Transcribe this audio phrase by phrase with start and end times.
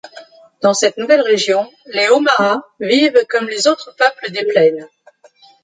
[0.63, 4.87] Dans cette nouvelle région, les Omahas vivent comme les autres peuples des plaines.